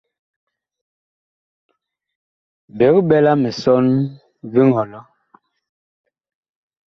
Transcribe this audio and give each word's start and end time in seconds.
Big 2.77 2.95
ɓɛla 3.07 3.31
misɔn 3.41 3.85
viŋ 4.51 4.69
ɔlɔ. 4.81 4.99